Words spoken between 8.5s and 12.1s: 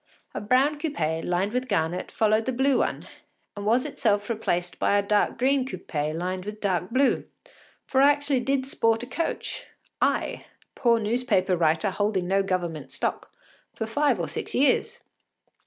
sport a coach I, poor newspaper writer